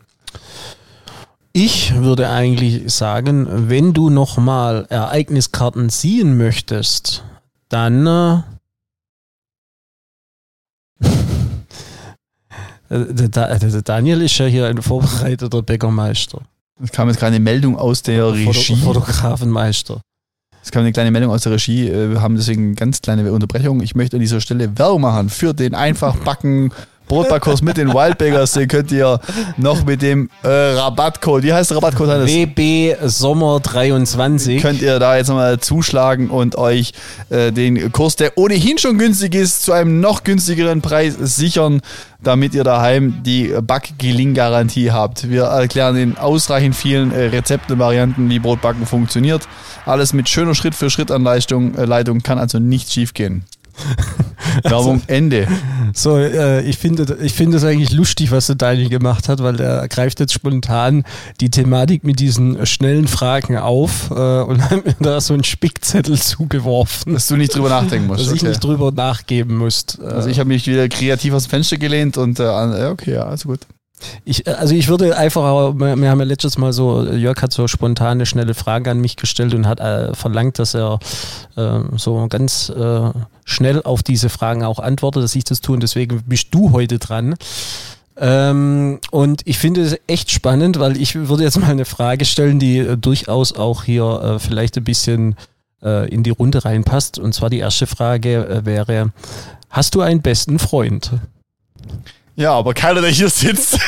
[1.53, 7.23] Ich würde eigentlich sagen, wenn du nochmal Ereigniskarten ziehen möchtest,
[7.69, 8.05] dann
[12.89, 16.43] äh, der Daniel ist ja hier ein vorbereiteter Bäckermeister.
[16.81, 18.45] Es kam jetzt gerade eine Meldung aus der Regie.
[18.75, 20.01] Foto Fotografenmeister.
[20.63, 21.87] Es kam eine kleine Meldung aus der Regie.
[21.89, 23.81] äh, Wir haben deswegen eine ganz kleine Unterbrechung.
[23.81, 26.71] Ich möchte an dieser Stelle Werbung machen für den Einfachbacken
[27.09, 28.53] Brotbackkurs mit den Wildbaggers.
[28.53, 29.19] Den könnt ihr
[29.57, 32.07] noch mit dem äh, Rabattcode, wie heißt der Rabattcode?
[32.07, 32.31] Hannes?
[32.31, 34.61] WB Sommer 23.
[34.61, 36.93] könnt ihr da jetzt nochmal zuschlagen und euch
[37.29, 41.81] äh, den Kurs, der ohnehin schon günstig ist, zu einem noch günstigeren Preis sichern,
[42.21, 45.29] damit ihr daheim die Backgeling-Garantie habt.
[45.29, 49.47] Wir erklären in ausreichend vielen äh, Rezepten und Varianten, wie Brotbacken funktioniert.
[49.85, 53.45] Alles mit schöner Schritt-für-Schritt-Anleitung äh, kann also nicht schief gehen.
[54.63, 55.47] Werbung Ende.
[55.93, 59.59] So, äh, ich finde ich finde es eigentlich lustig, was der Daniel gemacht hat, weil
[59.59, 61.03] er greift jetzt spontan
[61.39, 65.43] die Thematik mit diesen äh, schnellen Fragen auf äh, und hat mir da so einen
[65.43, 68.21] Spickzettel zugeworfen, Dass du nicht drüber nachdenken musst.
[68.21, 68.49] dass ich okay.
[68.49, 70.03] nicht drüber nachgeben müsste.
[70.03, 73.49] Also ich habe mich wieder kreativ aus dem Fenster gelehnt und äh, okay, ja, also
[73.49, 73.61] gut.
[74.25, 78.25] Ich, also ich würde einfach, wir haben ja letztes Mal so, Jörg hat so spontane,
[78.25, 80.99] schnelle Fragen an mich gestellt und hat äh, verlangt, dass er
[81.55, 83.11] äh, so ganz äh,
[83.45, 86.99] schnell auf diese Fragen auch antwortet, dass ich das tue und deswegen bist du heute
[86.99, 87.35] dran.
[88.21, 92.59] Ähm, und ich finde es echt spannend, weil ich würde jetzt mal eine Frage stellen,
[92.59, 95.35] die äh, durchaus auch hier äh, vielleicht ein bisschen
[95.81, 97.17] äh, in die Runde reinpasst.
[97.17, 99.11] Und zwar die erste Frage äh, wäre,
[99.69, 101.11] hast du einen besten Freund?
[102.39, 103.77] Ja, aber keiner, der hier sitzt.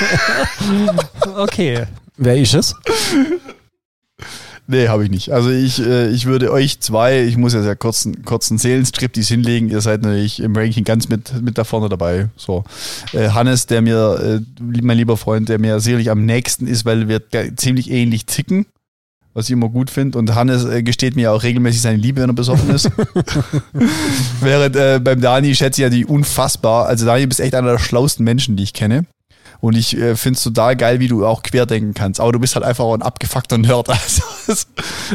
[1.38, 1.86] Okay.
[2.18, 2.76] Wer ist es?
[4.68, 5.32] Nee, habe ich nicht.
[5.32, 8.58] Also ich, äh, ich würde euch zwei, ich muss jetzt ja kurz, einen- kurz einen
[8.58, 12.30] Seelenstriptease hinlegen, ihr seid natürlich im Ranking ganz mit, mit da vorne dabei.
[12.36, 12.64] So.
[13.14, 17.08] Äh, Hannes, der mir, äh, mein lieber Freund, der mir sicherlich am nächsten ist, weil
[17.08, 17.22] wir
[17.56, 18.66] ziemlich ähnlich ticken,
[19.34, 20.18] was ich immer gut finde.
[20.18, 22.90] Und Hannes äh, gesteht mir auch regelmäßig seine Liebe, wenn er besoffen ist.
[24.42, 26.88] Während äh, beim Dani schätze ich ja die unfassbar.
[26.88, 29.06] Also Dani, du bist echt einer der schlauesten Menschen, die ich kenne.
[29.62, 32.20] Und ich äh, finde es total geil, wie du auch querdenken kannst.
[32.20, 33.88] Aber du bist halt einfach auch ein abgefuckter Nerd.
[34.48, 34.66] Also,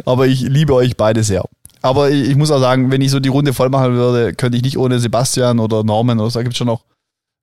[0.05, 1.45] aber ich liebe euch beide sehr.
[1.83, 4.57] Aber ich, ich muss auch sagen, wenn ich so die Runde voll machen würde, könnte
[4.57, 6.39] ich nicht ohne Sebastian oder Norman oder so.
[6.39, 6.85] Da gibt es schon noch,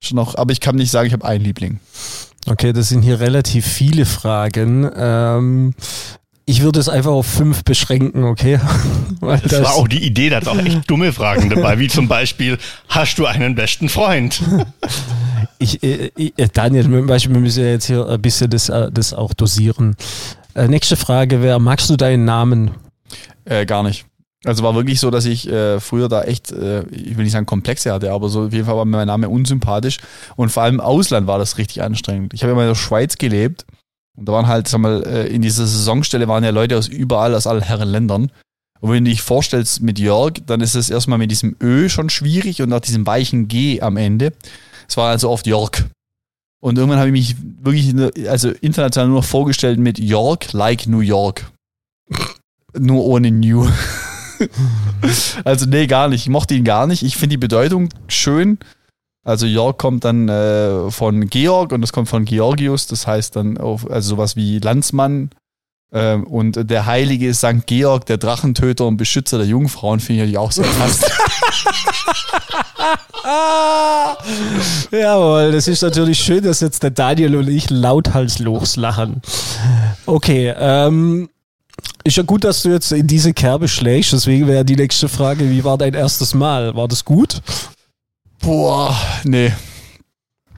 [0.02, 0.36] schon noch.
[0.36, 1.80] Aber ich kann nicht sagen, ich habe einen Liebling.
[2.48, 4.90] Okay, das sind hier relativ viele Fragen.
[4.96, 5.74] Ähm,
[6.46, 8.60] ich würde es einfach auf fünf beschränken, okay?
[9.20, 12.08] Weil Das war auch die Idee, da hat auch echt dumme Fragen dabei, wie zum
[12.08, 12.58] Beispiel,
[12.90, 14.42] hast du einen besten Freund?
[15.60, 18.70] ich, äh, ich, äh, Daniel, zum Beispiel, wir müssen ja jetzt hier ein bisschen das,
[18.70, 19.96] äh, das auch dosieren.
[20.56, 22.72] Äh, nächste Frage wäre, magst du deinen Namen?
[23.46, 24.06] Äh, gar nicht.
[24.46, 27.46] Also war wirklich so, dass ich äh, früher da echt, äh, ich will nicht sagen
[27.46, 30.00] Komplexe hatte, aber so auf jeden Fall war mir mein Name unsympathisch.
[30.36, 32.34] Und vor allem im Ausland war das richtig anstrengend.
[32.34, 33.66] Ich habe immer in der Schweiz gelebt
[34.16, 37.34] und da waren halt, sag mal, äh, in dieser Saisonstelle waren ja Leute aus überall,
[37.34, 38.32] aus allen Herren Ländern.
[38.80, 42.10] Und wenn du dich vorstellst mit Jörg, dann ist es erstmal mit diesem Ö schon
[42.10, 44.34] schwierig und nach diesem weichen G am Ende.
[44.88, 45.86] Es war also oft Jörg.
[46.62, 47.94] Und irgendwann habe ich mich wirklich,
[48.30, 51.52] also international nur noch vorgestellt mit York like New York.
[52.78, 53.68] nur ohne New.
[55.44, 56.22] also nee, gar nicht.
[56.22, 57.04] Ich mochte ihn gar nicht.
[57.04, 58.60] Ich finde die Bedeutung schön.
[59.24, 62.88] Also York kommt dann äh, von Georg und das kommt von Georgius.
[62.88, 65.30] Das heißt dann auf, also sowas wie Landsmann.
[65.94, 67.66] Ähm, und der Heilige ist St.
[67.66, 71.02] Georg, der Drachentöter und Beschützer der Jungfrauen, finde ich natürlich auch sehr krass.
[74.92, 79.22] Jawohl, das ist natürlich schön, dass jetzt der Daniel und ich lauthals loslachen.
[80.06, 81.30] Okay, ähm,
[82.04, 85.50] ist ja gut, dass du jetzt in diese Kerbe schlägst, deswegen wäre die nächste Frage,
[85.50, 86.76] wie war dein erstes Mal?
[86.76, 87.42] War das gut?
[88.44, 89.52] Boah, nee.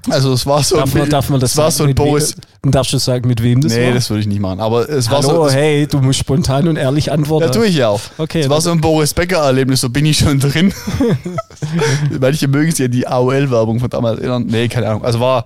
[0.08, 2.36] Also es war so Darf man, darf man das es war so ein wem- Boris.
[2.62, 3.94] Dann darfst du sagen, mit wem das Nee, war?
[3.96, 4.60] das würde ich nicht machen.
[4.60, 5.52] Aber es war Hallo, so.
[5.56, 7.46] hey, du musst spontan und ehrlich antworten.
[7.48, 8.02] Ja, tue ich ja auch.
[8.20, 10.72] Okay, Es war so ein Boris Becker-Erlebnis, so bin ich schon drin.
[12.20, 14.46] Manche mögen sich an die AOL-Werbung von damals erinnern.
[14.48, 15.04] Nee, keine Ahnung.
[15.04, 15.46] Also war,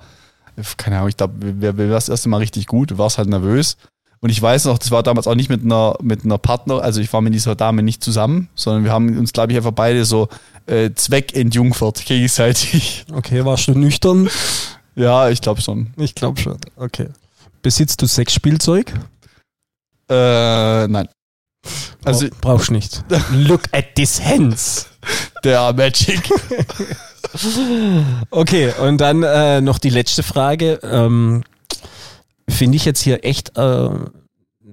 [0.78, 3.78] keine Ahnung, ich glaube, mir war das erste Mal richtig gut, du warst halt nervös.
[4.22, 7.00] Und ich weiß noch, das war damals auch nicht mit einer, mit einer Partner, also
[7.00, 10.04] ich war mit dieser Dame nicht zusammen, sondern wir haben uns, glaube ich, einfach beide
[10.04, 10.28] so
[10.66, 13.06] äh, zweckentjungfert gegenseitig.
[13.14, 14.30] okay, warst du nüchtern?
[14.96, 15.94] Ja, ich glaube schon.
[15.96, 16.58] Ich glaube schon.
[16.76, 17.08] Okay.
[17.62, 18.94] Besitzt du Sexspielzeug?
[20.10, 21.08] Äh, nein.
[22.04, 23.04] Also Bra- brauchst nicht.
[23.32, 24.88] Look at these hands.
[25.44, 26.22] der Magic.
[28.32, 30.80] Okay, und dann äh, noch die letzte Frage.
[30.82, 31.44] Ähm,
[32.50, 33.90] Finde ich jetzt hier echt äh,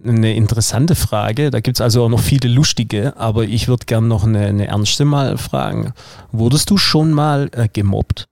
[0.04, 1.50] eine interessante Frage.
[1.50, 4.66] Da gibt es also auch noch viele lustige, aber ich würde gern noch eine, eine
[4.66, 5.92] ernste mal fragen.
[6.32, 8.26] Wurdest du schon mal äh, gemobbt?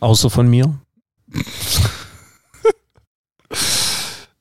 [0.00, 0.74] Außer von mir?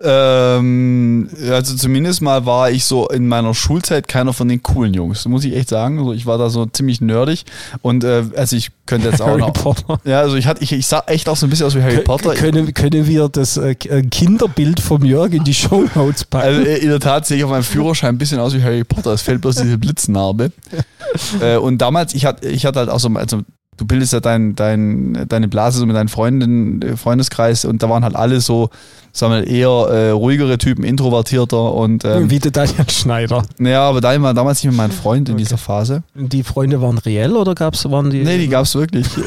[0.04, 5.28] Ähm, also zumindest mal war ich so in meiner Schulzeit keiner von den coolen Jungs,
[5.28, 6.00] muss ich echt sagen.
[6.00, 7.46] Also ich war da so ziemlich nerdig
[7.82, 9.54] und äh, also ich könnte jetzt auch Harry noch.
[9.54, 10.00] Potter.
[10.04, 12.02] Ja, also ich hatte, ich, ich sah echt auch so ein bisschen aus wie Harry
[12.02, 12.34] Potter.
[12.34, 16.48] Können, können wir das äh, äh, Kinderbild vom Jörg in die Show Notes packen?
[16.48, 18.84] Also äh, in der Tat sehe ich auf meinem Führerschein ein bisschen aus wie Harry
[18.84, 19.14] Potter.
[19.14, 20.52] Es fällt bloß diese Blitznarbe.
[21.42, 23.42] äh, und damals, ich hatte, ich hatte halt auch so, also
[23.82, 27.90] du bildest ja dein, dein, deine Blase so mit deinen Freunden, äh, Freundeskreis und da
[27.90, 28.70] waren halt alle so,
[29.12, 33.44] sagen wir, eher äh, ruhigere Typen, introvertierter und ähm, Wie der Daniel Schneider.
[33.58, 36.04] naja, aber da war damals nicht mehr mein Freund in dieser Phase.
[36.14, 38.24] Die Freunde waren reell oder gab's, waren die?
[38.24, 39.08] Nee, die gab's wirklich.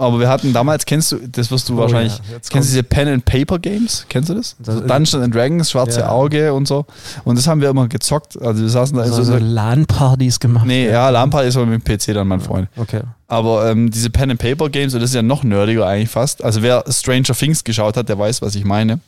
[0.00, 2.82] Aber wir hatten damals, kennst du, das wirst du Oh wahrscheinlich, ja, kennst du diese
[2.82, 4.06] Pen and Paper Games?
[4.08, 4.56] Kennst du das?
[4.58, 6.08] Das- so Dungeons and Dragons, Schwarze Ja.
[6.10, 6.86] Auge und so.
[7.24, 8.40] Und das haben wir immer gezockt.
[8.40, 10.66] Also wir saßen da in also so, so LAN-Partys gemacht.
[10.66, 12.68] Nee, ja, Lampard ist aber mit dem PC dann mein Freund.
[12.76, 13.02] Okay.
[13.28, 16.42] Aber ähm, diese Pen and Paper Games, und das ist ja noch nerdiger eigentlich fast.
[16.42, 19.00] Also wer Stranger Things geschaut hat, der weiß, was ich meine.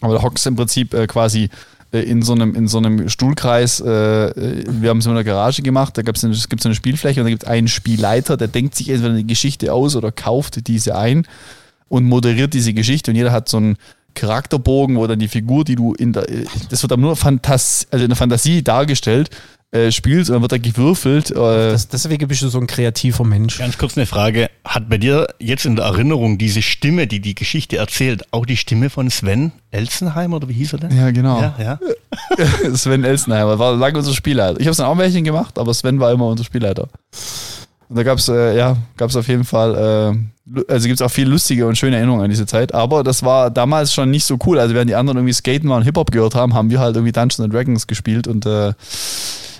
[0.00, 1.50] Aber da hockst du im Prinzip äh, quasi
[2.02, 3.80] in so einem in so einem Stuhlkreis.
[3.80, 5.96] Äh, äh, wir haben es in der Garage gemacht.
[5.96, 8.74] Da eine, es gibt so eine Spielfläche und da gibt es einen Spielleiter, der denkt
[8.74, 11.26] sich entweder eine Geschichte aus oder kauft diese ein
[11.88, 13.10] und moderiert diese Geschichte.
[13.10, 13.76] Und jeder hat so einen
[14.14, 17.86] Charakterbogen, wo dann die Figur, die du in der, äh, das wird dann nur Fantas
[17.90, 19.30] also in der Fantasie dargestellt,
[19.74, 21.30] äh, spielst und dann wird da gewürfelt.
[21.32, 23.58] Äh, Das, deswegen bist du so ein kreativer Mensch.
[23.58, 24.48] Ganz kurz eine Frage.
[24.64, 28.56] Hat bei dir jetzt in der Erinnerung diese Stimme, die die Geschichte erzählt, auch die
[28.56, 30.96] Stimme von Sven Elsenheim oder wie hieß er denn?
[30.96, 31.40] ja, genau.
[31.40, 31.78] Ja, ja.
[32.76, 34.60] Sven Elsenheimer war lange unser Spielleiter.
[34.60, 36.88] Ich habe es dann auch welchen gemacht, aber Sven war immer unser Spielleiter.
[37.88, 39.74] Und da gab es, äh, ja, gab es auf jeden Fall,
[40.54, 42.72] äh, also gibt es auch viel lustige und schöne Erinnerungen an diese Zeit.
[42.72, 44.58] Aber das war damals schon nicht so cool.
[44.58, 47.12] Also während die anderen irgendwie Skaten waren und Hip-Hop gehört haben, haben wir halt irgendwie
[47.12, 48.72] Dungeons and Dragons gespielt und äh,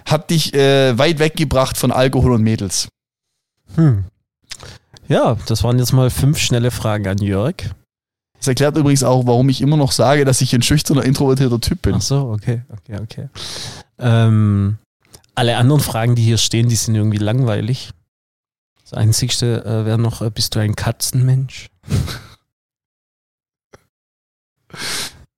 [0.07, 2.89] hat dich äh, weit weggebracht von Alkohol und Mädels.
[3.75, 4.05] Hm.
[5.09, 7.57] Ja, das waren jetzt mal fünf schnelle Fragen an Jörg.
[8.39, 11.83] Das erklärt übrigens auch, warum ich immer noch sage, dass ich ein schüchterner, introvertierter Typ
[11.83, 11.95] bin.
[11.97, 13.29] Ach so, okay, okay, okay.
[13.99, 14.79] Ähm,
[15.35, 17.91] alle anderen Fragen, die hier stehen, die sind irgendwie langweilig.
[18.83, 21.71] Das Einzigste äh, wäre noch, äh, bist du ein Katzenmensch?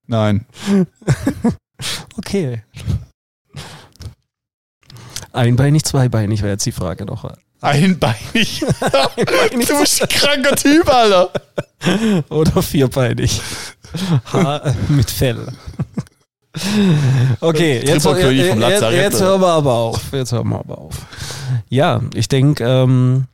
[0.07, 0.47] Nein.
[2.17, 2.63] Okay.
[5.37, 7.31] Einbeinig, zweibeinig wäre jetzt die Frage noch.
[7.61, 8.61] Einbeinig.
[8.61, 11.31] du bist ein kranker Typ, Alter.
[12.29, 13.41] Oder vierbeinig.
[14.33, 15.47] Haar äh, mit Fell.
[17.41, 19.25] Okay, jetzt, Tripperkönig vom jetzt, jetzt oder?
[19.27, 20.01] hören wir aber auf.
[20.13, 20.95] Jetzt hören wir aber auf.
[21.69, 23.27] Ja, ich denke, ähm,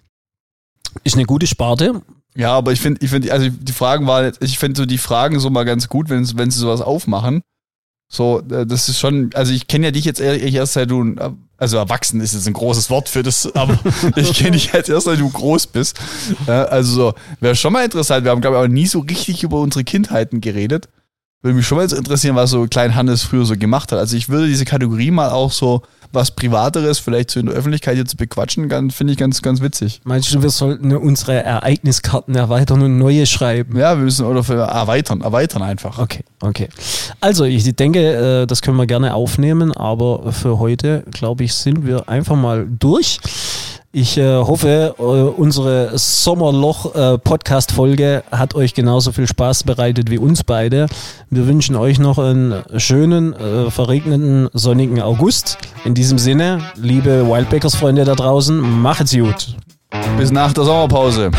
[1.05, 2.03] ist eine gute Sparte.
[2.37, 4.99] Ja, aber ich finde, ich finde, also die Fragen waren, jetzt- ich finde so die
[4.99, 7.43] Fragen so mal ganz gut, wenn, wenn sie sowas aufmachen.
[8.15, 11.15] So, äh, das ist schon, also ich kenne ja dich jetzt ehrlich erst seit du,
[11.57, 13.79] also erwachsen ist jetzt ein großes Wort für das, aber
[14.17, 15.99] ich kenne dich jetzt erst seit du groß bist.
[16.47, 18.25] Also so, wäre schon mal interessant.
[18.25, 20.91] Wir haben, glaube ich, auch nie so richtig über unsere Kindheiten geredet.
[21.41, 23.99] Würde mich schon mal interessieren, was so Klein Hannes früher so gemacht hat.
[23.99, 27.97] Also ich würde diese Kategorie mal auch so was Privateres vielleicht so in der Öffentlichkeit
[27.97, 30.01] jetzt bequatschen, ganz- finde ich ganz, ganz witzig.
[30.05, 33.77] Meinst du, wir sollten unsere Ereigniskarten erweitern und neue schreiben?
[33.79, 35.99] Ja, wir müssen oder für erweitern, erweitern einfach.
[35.99, 36.69] Okay, okay.
[37.21, 41.87] Also, ich denke, äh, das können wir gerne aufnehmen, aber für heute, glaube ich, sind
[41.87, 43.19] wir einfach mal durch.
[43.95, 50.87] Ich äh, hoffe, äh, unsere Sommerloch-Podcast-Folge hat euch genauso viel Spaß bereitet wie uns beide.
[51.29, 55.59] Wir wünschen euch noch einen schönen, äh, verregneten, sonnigen August.
[55.85, 59.57] In diesem Sinne, liebe Wildbackers-Freunde da draußen, macht's gut.
[60.17, 61.31] Bis nach der Sommerpause.